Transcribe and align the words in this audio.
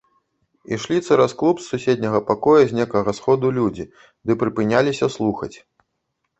Ішлі 0.77 0.95
цераз 1.07 1.35
клуб 1.41 1.55
з 1.65 1.69
суседняга 1.73 2.21
пакоя 2.31 2.63
з 2.73 2.79
некага 2.79 3.11
сходу 3.19 3.55
людзі 3.61 3.85
ды 4.29 4.41
прыпыняліся 4.45 5.15
слухаць. 5.21 5.55